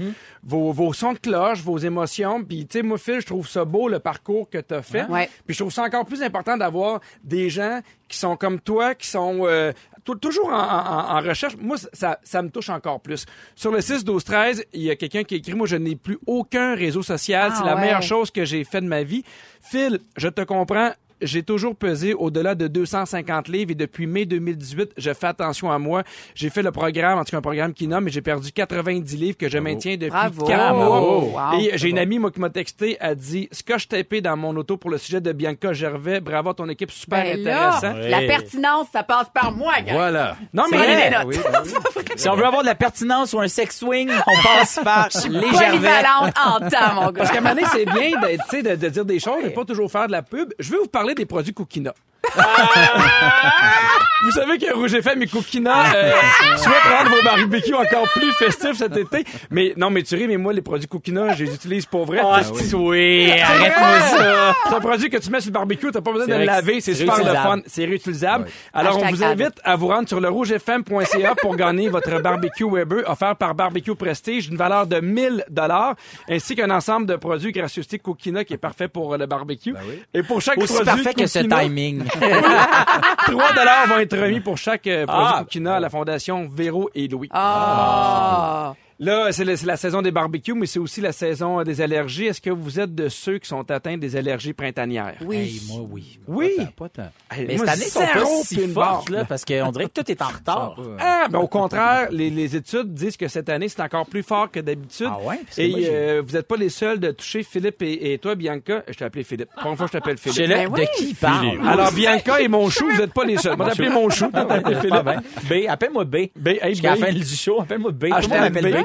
[0.44, 2.44] vos, vos sons de cloche, vos émotions.
[2.44, 5.06] Puis, tu sais, moi, Phil, je trouve ça beau, le parcours que tu as fait.
[5.06, 5.30] Ouais.
[5.48, 9.08] Puis je trouve ça encore plus important d'avoir des gens qui sont comme toi, qui
[9.08, 9.72] sont euh,
[10.14, 11.56] toujours en, en- en recherche.
[11.58, 13.26] Moi, ça, ça me touche encore plus.
[13.56, 16.20] Sur le 6, 12, 13, il y a quelqu'un qui écrit, moi, je n'ai plus
[16.28, 17.50] aucun réseau social.
[17.52, 17.82] Ah, C'est la ouais.
[17.82, 19.24] meilleure chose que j'ai fait de ma vie.
[19.62, 20.92] Phil, je te comprends.
[21.26, 25.80] J'ai toujours pesé au-delà de 250 livres et depuis mai 2018, je fais attention à
[25.80, 26.04] moi.
[26.36, 29.18] J'ai fait le programme, en tout cas un programme qui nomme, et j'ai perdu 90
[29.18, 30.46] livres que je maintiens depuis Bravo.
[30.46, 30.86] 4 mois.
[30.88, 31.22] Bravo.
[31.34, 31.60] Wow.
[31.60, 34.78] Et j'ai une amie, moi, qui m'a texté, a dit, Scotch tapé dans mon auto
[34.78, 36.22] pour le sujet de Bianca Gervais.
[36.22, 37.94] Bravo à ton équipe, super Ben intéressant.
[37.94, 39.94] la pertinence, ça passe par moi, gars.
[39.94, 40.38] Voilà.
[40.54, 42.04] Non, mais Ah oui, ben oui.
[42.16, 45.42] Si on veut avoir de la pertinence ou un sex swing, on passe par les
[45.42, 45.66] Gervais.
[45.72, 47.12] Polyvalente en temps, mon gars.
[47.18, 48.12] Parce qu'à un moment donné, c'est bien
[48.50, 50.54] sais, de, de dire des choses, de pas toujours faire de la pub.
[50.60, 51.94] Je vais vous parler des produits Cookina.
[54.24, 56.12] vous savez que Rouge FM et Cookina euh,
[56.58, 59.24] souhaitent rendre vos barbecues encore plus festifs cet été.
[59.52, 62.22] Mais non, mais tu ris, mais moi, les produits Cookina, je les utilise pour vrai.
[62.24, 64.54] Ah, C'est- oui, C'est arrête-moi ça.
[64.70, 66.82] C'est un produit que tu mets sur le barbecue, t'as pas besoin de le laver,
[66.82, 68.48] c'est super le fun, c'est réutilisable.
[68.74, 73.04] Alors on vous invite à vous rendre sur le rougefm.ca pour gagner votre barbecue Weber
[73.10, 75.96] offert par Barbecue Prestige d'une valeur de 1000 dollars
[76.30, 79.74] ainsi qu'un ensemble de produits gracieuseté Cookina qui est parfait pour le barbecue.
[79.74, 80.02] Ben oui.
[80.14, 82.04] Et pour chaque Aussi produit parfait que ce timing.
[83.28, 85.40] 3 dollars vont être remis pour chaque euh, produit Ah.
[85.40, 87.30] Cookina à la fondation Véro et Louis.
[87.32, 88.74] Ah.
[88.98, 92.28] Là, c'est c'est la saison des barbecues, mais c'est aussi la saison des allergies.
[92.28, 95.16] Est-ce que vous êtes de ceux qui sont atteints des allergies printanières?
[95.26, 95.36] Oui.
[95.38, 96.20] Hey, moi, oui.
[96.28, 96.52] Oui.
[96.58, 97.12] Pas tant, pas tant.
[97.38, 99.04] Hey, Mais moi, cette année, sont pas si barre.
[99.12, 100.78] là, parce qu'on dirait que tout est en retard.
[101.00, 104.50] Ah, ben au contraire, les, les études disent que cette année, c'est encore plus fort
[104.50, 105.08] que d'habitude.
[105.10, 105.40] Ah ouais?
[105.44, 108.18] Parce que Et moi, euh, vous n'êtes pas les seuls de toucher Philippe et, et
[108.18, 108.84] toi, Bianca.
[108.88, 109.50] Je t'ai appelé Philippe.
[109.62, 110.38] Pour une fois, je t'appelle Philippe.
[110.38, 110.82] Chez Ben oui.
[110.82, 111.60] de qui parle?
[111.68, 113.58] Alors, Bianca et mon chou, vous n'êtes pas les seuls.
[113.58, 115.04] Moi, t'appelé mon chou, toi, t'as appelé Ah Philippe.
[115.04, 116.16] ben, B, appelle-moi B.
[116.38, 118.06] B, hey, Jusqu'à la fin du show, appelle-moi B.
[118.12, 118.85] Hashtag m'appelle B.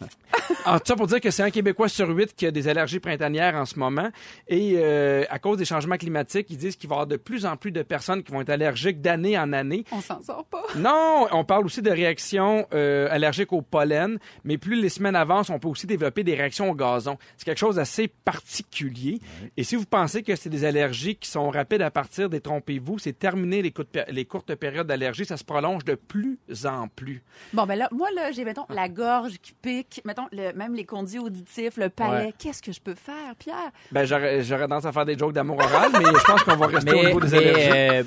[0.66, 2.98] En tout ça pour dire que c'est un Québécois sur huit qui a des allergies
[2.98, 4.08] printanières en ce moment.
[4.48, 7.46] Et euh, à cause des changements climatiques, ils disent qu'il va y avoir de plus
[7.46, 9.84] en plus de personnes qui vont être allergiques d'année en année.
[9.92, 10.62] On s'en sort pas.
[10.76, 15.50] Non, on parle aussi de réactions euh, allergiques au pollen, mais plus les semaines avancent,
[15.50, 17.16] on peut aussi développer des réactions au gazon.
[17.36, 19.20] C'est quelque chose d'assez particulier.
[19.56, 23.18] Et si vous pensez que c'est des allergies qui sont rapides à partir, détrompez-vous, c'est
[23.18, 27.22] terminé les, courtes péri- les courtes périodes d'allergie, ça se prolonge de plus en plus.
[27.52, 30.84] Bon, ben là, moi, là, j'ai, mettons, la gorge qui pique, mettons, le- même les
[30.84, 32.26] conduits auditifs, le palais.
[32.26, 32.34] Ouais.
[32.38, 33.70] Qu'est-ce que je peux faire, Pierre?
[33.92, 36.66] Ben, j'aurais j'aurais tendance à faire des jokes d'amour oral, mais je pense qu'on va
[36.66, 37.70] rester au niveau des mais, allergies.
[37.72, 38.02] euh,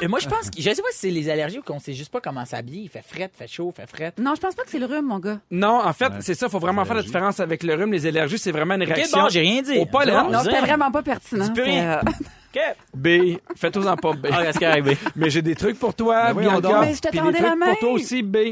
[0.00, 1.92] mais, moi, je pense que, je sais pas si c'est les allergies ou qu'on sait
[1.94, 2.82] juste pas comment s'habiller.
[2.82, 4.12] Il fait fret, fait chaud, fait fret.
[4.18, 5.38] Non, je pense pas que c'est le rhume, mon gars.
[5.50, 6.18] Non, en fait, Ouais.
[6.20, 7.92] c'est ça, faut vraiment faire la différence avec le rhume.
[7.92, 9.20] Les allergies, c'est vraiment une réaction.
[9.22, 9.78] bon, j'ai rien dit.
[9.78, 11.46] Au bon, Non, c'était vraiment pas pertinent.
[11.52, 12.00] Plus C'est, rien.
[12.54, 12.60] Ok.
[12.94, 13.08] B,
[13.56, 14.26] faites-en pas B.
[14.32, 14.96] Ah, qu'est-ce qui arrive?
[15.16, 16.60] Mais j'ai des trucs pour toi, Ben Bianca.
[16.60, 16.80] donc.
[16.80, 17.66] Mais je te Puis des tendais la trucs main.
[17.72, 18.36] pour toi aussi, B.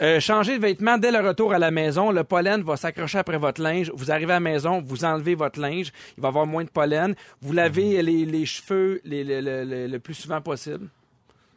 [0.00, 2.12] Euh, changez de vêtements dès le retour à la maison.
[2.12, 3.90] Le pollen va s'accrocher après votre linge.
[3.96, 5.92] Vous arrivez à la maison, vous enlevez votre linge.
[6.16, 7.16] Il va y avoir moins de pollen.
[7.42, 10.86] Vous lavez les, les cheveux les- les- les- les- le plus souvent possible.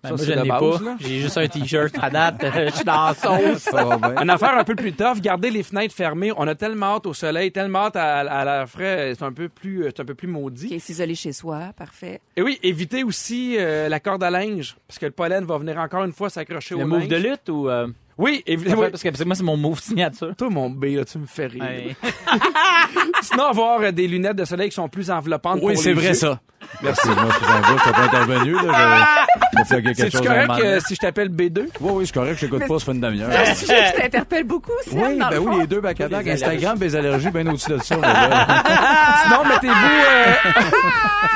[0.03, 0.95] Ben, Ça, moi, je n'ai pas.
[0.99, 2.43] J'ai juste un t-shirt à date.
[2.69, 3.59] Je suis dans la sauce.
[3.63, 4.21] Ça va bien.
[4.23, 6.31] Une affaire un peu plus tough, gardez les fenêtres fermées.
[6.37, 9.47] On a tellement hâte au soleil, tellement hâte à, à l'air frais, c'est un peu
[9.49, 10.73] plus, c'est un peu plus maudit.
[10.73, 12.19] OK, s'isoler chez soi, parfait.
[12.35, 15.77] Et oui, évitez aussi euh, la corde à linge, parce que le pollen va venir
[15.77, 17.07] encore une fois s'accrocher Le au move linge.
[17.09, 17.69] de lutte ou.
[17.69, 17.87] euh,
[18.17, 18.73] Oui, évitez.
[18.75, 20.35] Parce que parce que moi, c'est mon move signature.
[20.35, 21.63] Toi, mon B, là, tu me fais rire.
[23.21, 26.13] Sinon, avoir euh, des lunettes de soleil qui sont plus enveloppantes Oui, pour c'est vrai
[26.13, 26.39] ça.
[26.83, 27.09] Merci.
[27.09, 28.53] Moi, je faisais un bout, je suis pas intervenu.
[28.53, 29.59] Là, je...
[29.59, 31.59] je suis quelque chose correct euh, si je t'appelle B2?
[31.79, 33.29] Oui, oui, c'est correct, je t'écoute pas, ça fait une demi-heure.
[33.31, 35.59] C'est un sujet qui t'interpelle beaucoup, Sam, Oui, dans ben le oui, fond.
[35.59, 36.07] les deux back à.
[36.07, 37.95] Les Instagram, les allergies, bien au-dessus de ça.
[37.97, 38.63] là.
[39.23, 39.73] Sinon, mettez-vous...
[39.73, 40.33] euh,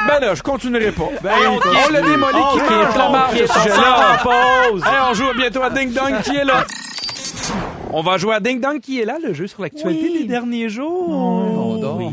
[0.07, 1.09] ben là, je continuerai pas.
[1.21, 4.13] Ben, on, on l'a démoli qui mange la on quitte, ce on sujet-là.
[4.13, 4.83] en pause.
[4.85, 6.65] Hey, on joue bientôt à Ding Dong qui est là?
[7.97, 10.19] On va jouer à Ding Dong qui est là, le jeu sur l'actualité Oui.
[10.23, 11.09] des derniers jours.
[11.09, 12.07] On dort, oui,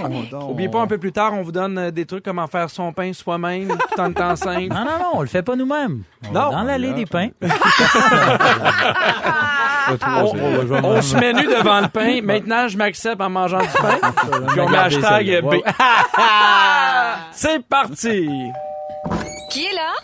[0.00, 0.50] on dort.
[0.50, 2.92] Oubliez pas, un peu plus tard, on vous donne euh, des trucs comment faire son
[2.92, 4.68] pain soi-même tout en étant enceinte.
[4.70, 6.02] Non, non, non, on le fait pas nous-mêmes.
[6.28, 6.50] On Non.
[6.52, 7.30] Dans l'allée des pains.
[9.90, 10.26] On,
[10.84, 12.20] on se met nu devant le pain.
[12.22, 13.96] Maintenant, je m'accepte en mangeant du pain.
[14.48, 15.44] Puis on met Regardez hashtag.
[15.44, 15.54] B.
[17.32, 18.28] C'est parti!
[19.50, 19.94] Qui est là?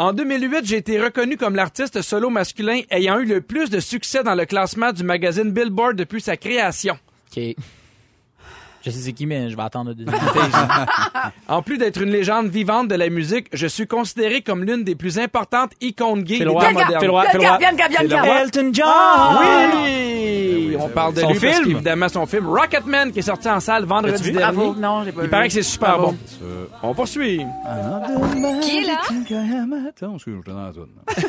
[0.00, 4.22] En 2008, j'ai été reconnu comme l'artiste solo masculin ayant eu le plus de succès
[4.24, 6.98] dans le classement du magazine Billboard depuis sa création.
[8.82, 10.16] Je sais c'est qui, mais je vais attendre le deuxième.
[11.48, 14.94] En plus d'être une légende vivante de la musique, je suis considéré comme l'une des
[14.94, 17.20] plus importantes icônes gays des temps modernes.
[18.42, 19.38] Elton John!
[19.40, 20.76] Oui!
[20.78, 21.68] On parle de Son lui parce film?
[21.68, 24.56] qu'évidemment son film Rocketman qui est sorti en salle vendredi dernier.
[24.56, 24.74] Bravo.
[24.78, 25.30] Non, j'ai pas Il vu.
[25.30, 26.12] paraît que c'est super Bravo.
[26.12, 26.48] bon.
[26.82, 27.38] On poursuit.
[28.62, 29.00] Qui est là?
[29.88, 30.88] Attends, excuse, je te dans la toune.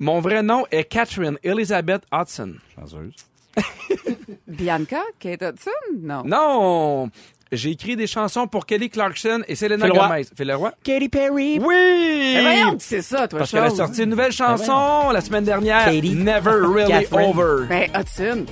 [0.00, 2.54] Mon vrai nom est Catherine Elizabeth Hudson.
[2.76, 3.14] Chanceuse.
[4.48, 5.70] Bianca, Kate Hudson?
[6.00, 6.22] Non.
[6.24, 7.10] Non!
[7.52, 10.08] J'ai écrit des chansons pour Kelly Clarkson et Selena roi.
[10.08, 10.24] Gomez.
[10.36, 10.72] Fais le roi.
[10.82, 11.58] Katy Perry!
[11.60, 12.32] Oui!
[12.34, 15.84] Mais voyons, c'est ça, toi, Parce qu'elle a sorti une nouvelle chanson la semaine dernière.
[15.84, 16.14] Katy.
[16.14, 17.30] Never Really Catherine.
[17.30, 17.66] Over.
[17.68, 18.46] Ben, Hudson.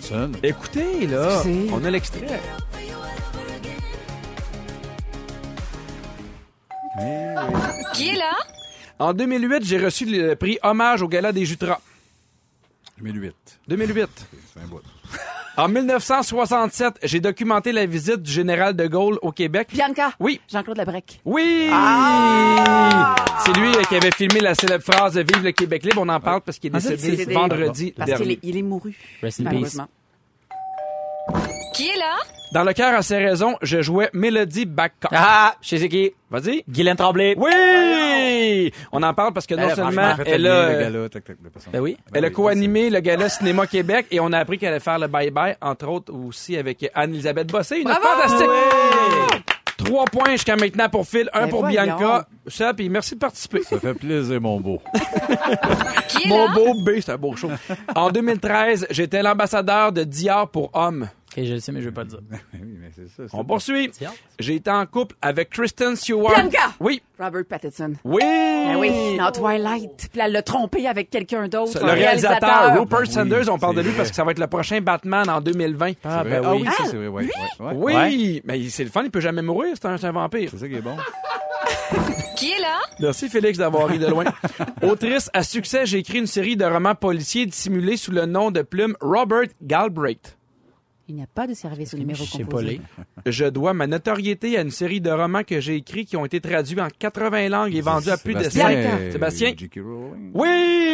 [0.00, 0.32] Son.
[0.42, 1.70] Écoutez, là, Excusez.
[1.72, 2.40] on a l'extrait.
[7.94, 8.32] Qui est là?
[8.98, 11.80] En 2008, j'ai reçu le prix Hommage au Gala des Jutras.
[13.02, 13.34] 2008.
[13.68, 14.08] 2008.
[14.54, 14.80] C'est un bout.
[15.56, 19.68] En 1967, j'ai documenté la visite du général de Gaulle au Québec.
[19.72, 20.12] Bianca?
[20.18, 20.40] Oui.
[20.48, 21.20] Jean-Claude Labrec.
[21.24, 21.68] Oui!
[21.70, 23.14] Ah!
[23.44, 26.00] C'est lui euh, qui avait filmé la célèbre phrase Vive le Québec libre.
[26.02, 28.32] On en parle parce qu'il est Ah, décédé vendredi Parce qu'il dernier.
[28.34, 28.96] est, il est mouru.
[29.22, 29.76] Rest in peace.
[31.74, 32.16] Qui est là?
[32.52, 35.12] Dans le cœur à ses raisons, je jouais Melody Babcock.
[35.14, 35.54] Ah!
[35.62, 36.10] Sais c'est qui?
[36.30, 36.64] Vas-y.
[36.68, 37.34] Guylaine Tremblay.
[37.36, 38.72] Oui!
[38.90, 40.80] On en parle parce que non Elle a seulement franchement Fait elle le a, le
[40.80, 41.50] gala, tac, tac, le.
[41.72, 41.96] Ben oui.
[42.12, 45.06] elle a co-animé le gala Cinéma Québec et on a appris qu'elle allait faire le
[45.06, 47.76] bye-bye, entre autres aussi avec Anne-Elisabeth Bossé.
[47.78, 48.00] Une Bravo!
[48.04, 48.50] fantastique!
[49.76, 51.84] Trois points jusqu'à maintenant pour Phil, un Ben pour voyons.
[51.84, 52.26] Bianca.
[52.48, 53.62] Ça, puis merci de participer.
[53.62, 54.82] Ça fait plaisir, mon beau.
[56.08, 56.52] Qui est Mon là?
[56.54, 57.50] beau B, c'est un beau show.
[57.94, 61.08] En 2013, j'étais l'ambassadeur de Dior pour hommes.
[61.36, 62.18] Ok, je le sais, mais je vais pas le dire.
[62.54, 63.28] oui, mais c'est ça.
[63.28, 63.90] c'est On poursuit.
[64.40, 66.34] J'ai été en couple avec Kristen Stewart.
[66.34, 66.72] Bianca!
[66.80, 67.00] Oui.
[67.20, 67.92] Robert Pattinson.
[68.04, 68.20] Oui.
[68.22, 70.08] Ben oui, dans Twilight.
[70.10, 71.78] Puis elle l'a trompé avec quelqu'un d'autre.
[71.84, 73.98] Le réalisateur, Rupert Oui, Sanders, on parle de lui vrai.
[73.98, 75.92] parce que ça va être le prochain Batman en 2020.
[76.04, 76.62] Ah, ben Ah oui.
[76.62, 77.08] oui, ça, c'est vrai.
[77.08, 77.28] Ouais,
[77.60, 77.74] ouais, ouais.
[78.08, 80.48] Oui, mais c'est le fun, il peut jamais mourir, c'est un, c'est un vampire.
[80.50, 80.96] C'est ça qui est bon.
[82.36, 82.78] Qui est là?
[83.00, 84.24] Merci Félix d'avoir ri de loin.
[84.82, 88.62] Autrice à succès, j'ai écrit une série de romans policiers dissimulés sous le nom de
[88.62, 90.38] plume Robert Galbraith.
[91.10, 92.80] Il n'y a pas de service au numéro Je sais pas composé.
[93.26, 96.40] Je dois ma notoriété à une série de romans que j'ai écrits qui ont été
[96.40, 99.10] traduits en 80 langues et vendus à plus de 5 Bianca.
[99.10, 99.52] Sébastien.
[100.34, 100.48] Oui!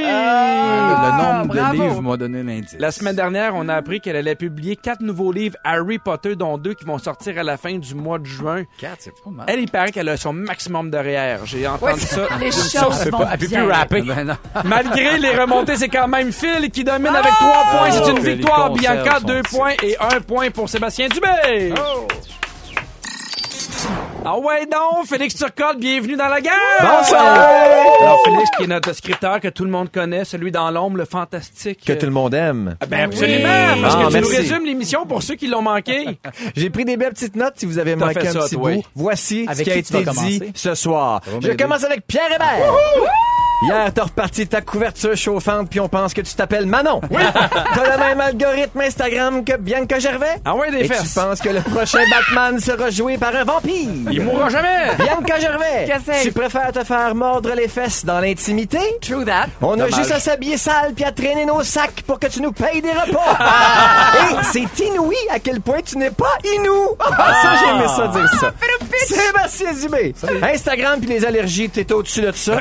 [0.07, 1.77] le nombre bravo.
[1.77, 2.77] de livres m'a donné l'indice.
[2.79, 6.57] La semaine dernière, on a appris qu'elle allait publier quatre nouveaux livres Harry Potter, dont
[6.59, 8.65] deux qui vont sortir à la fin du mois de juin.
[8.79, 9.47] 4, c'est pas mal.
[9.49, 11.39] Elle, il paraît qu'elle a son maximum de REER.
[11.45, 12.27] J'ai entendu ça.
[12.41, 13.37] Les choses vont bien.
[13.37, 14.03] plus rapper.
[14.03, 14.37] Ben non.
[14.65, 17.91] Malgré les remontées, c'est quand même Phil qui domine avec trois points.
[17.91, 18.73] C'est une victoire.
[18.73, 19.57] Bianca, son deux titre.
[19.57, 21.73] points et un point pour Sébastien Dubé.
[24.29, 26.53] Ah ouais donc, Félix Turcotte, bienvenue dans la guerre!
[26.81, 27.23] Bonsoir!
[28.01, 31.05] Alors Félix, qui est notre scripteur que tout le monde connaît, celui dans l'ombre, le
[31.05, 31.85] fantastique.
[31.85, 32.77] Que tout le monde aime.
[32.81, 33.49] Ah Ben absolument,
[33.83, 34.21] parce Ah, que tu merci.
[34.21, 36.19] nous résumes l'émission pour ceux qui l'ont manqué.
[36.57, 38.73] J'ai pris des belles petites notes si vous avez manqué un ça, petit toi.
[38.73, 38.83] bout.
[38.97, 41.21] Voici Avec ce qui a tu été dit ce soir.
[41.41, 42.73] Je commence avec Pierre Hébert.
[43.63, 47.01] Hier, t'as reparti ta couverture chauffante puis on pense que tu t'appelles Manon.
[47.11, 47.23] Oui.
[47.75, 50.37] T'as le même algorithme Instagram que Bianca Gervais?
[50.45, 51.15] Ah ouais, des Et tu fesses.
[51.15, 53.89] penses que le prochain Batman sera joué par un vampire?
[54.11, 54.95] Il mourra jamais.
[54.99, 58.79] Bianca Gervais, Qu'est-ce que tu préfères te faire mordre les fesses dans l'intimité?
[59.01, 59.47] True that.
[59.63, 62.53] On a juste à s'habiller sale puis à traîner nos sacs pour que tu nous
[62.53, 63.39] payes des repas.
[64.31, 66.91] Et c'est inouï à quel point tu n'es pas inou.
[67.01, 68.53] Ah, ça, j'ai aimé ça dire ça.
[69.07, 70.15] Sébastien Dubé.
[70.43, 72.59] Instagram puis les allergies, t'es au-dessus de ça.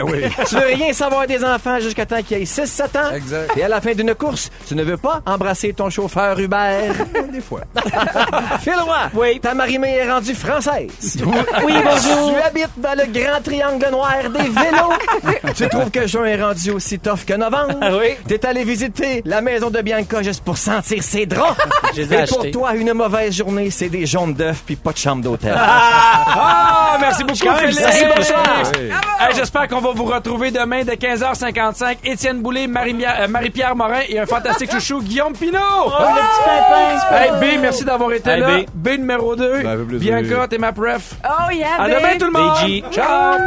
[0.48, 3.14] Tu veux rien savoir des enfants jusqu'à temps qu'ils aient 6-7 ans.
[3.16, 3.58] Exact.
[3.58, 6.90] Et à la fin d'une course, tu ne veux pas embrasser ton chauffeur Uber.
[7.32, 7.62] Des fois.
[8.62, 9.40] Phil Roy, Oui.
[9.40, 10.90] ta marimée est rendue française.
[11.26, 12.34] Oui, bonjour.
[12.36, 15.54] Tu habites dans le grand triangle noir des vélos.
[15.56, 17.78] tu trouves que juin est rendu aussi tough que novembre.
[17.82, 18.16] Ah oui.
[18.28, 21.58] T'es allé visiter la maison de Bianca juste pour sentir ses draps.
[21.96, 24.92] Je les ai Et pour toi, une mauvaise journée, c'est des jaunes d'œufs puis pas
[24.92, 25.56] de chambre d'hôtel.
[25.58, 27.78] Ah, merci beaucoup, Félix.
[27.78, 28.08] sérieux.
[28.16, 28.44] bonsoir.
[28.80, 28.90] Oui.
[29.20, 31.98] Hey, J'espère qu'on va vous retrouver demain de 15h55.
[32.04, 35.58] Étienne Boulay, euh, Marie-Pierre Morin et un fantastique chouchou, Guillaume Pinot.
[35.58, 37.16] le petit pimpin.
[37.46, 38.58] Hey, B, merci d'avoir été Hey, là.
[38.58, 38.66] B.
[38.74, 39.62] B, numéro 2.
[39.64, 40.22] Ben, avec plaisir.
[40.22, 41.14] Bianca, t'es ma pref.
[41.24, 41.98] Oh yeah, À babe.
[42.00, 42.58] demain, tout le monde.
[42.66, 42.84] BG.
[42.92, 43.38] Ciao.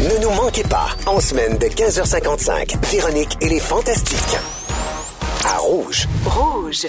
[0.00, 4.36] Ne nous manquez pas, en semaine de 15h55, Véronique et les Fantastiques.
[5.44, 6.06] À Rouge.
[6.24, 6.86] Rouge.